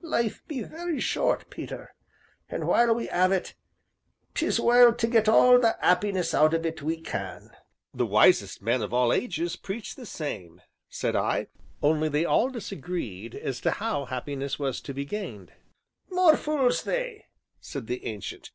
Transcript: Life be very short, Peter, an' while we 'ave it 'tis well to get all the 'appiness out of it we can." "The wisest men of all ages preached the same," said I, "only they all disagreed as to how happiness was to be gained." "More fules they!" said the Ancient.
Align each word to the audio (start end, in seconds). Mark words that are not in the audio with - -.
Life 0.00 0.42
be 0.48 0.62
very 0.62 1.00
short, 1.00 1.50
Peter, 1.50 1.92
an' 2.48 2.64
while 2.66 2.94
we 2.94 3.10
'ave 3.10 3.36
it 3.36 3.54
'tis 4.32 4.58
well 4.58 4.94
to 4.94 5.06
get 5.06 5.28
all 5.28 5.60
the 5.60 5.76
'appiness 5.82 6.32
out 6.32 6.54
of 6.54 6.64
it 6.64 6.80
we 6.80 6.98
can." 6.98 7.50
"The 7.92 8.06
wisest 8.06 8.62
men 8.62 8.80
of 8.80 8.94
all 8.94 9.12
ages 9.12 9.54
preached 9.56 9.96
the 9.96 10.06
same," 10.06 10.62
said 10.88 11.14
I, 11.14 11.48
"only 11.82 12.08
they 12.08 12.24
all 12.24 12.48
disagreed 12.48 13.34
as 13.34 13.60
to 13.60 13.70
how 13.70 14.06
happiness 14.06 14.58
was 14.58 14.80
to 14.80 14.94
be 14.94 15.04
gained." 15.04 15.52
"More 16.10 16.38
fules 16.38 16.84
they!" 16.84 17.26
said 17.60 17.86
the 17.86 18.06
Ancient. 18.06 18.50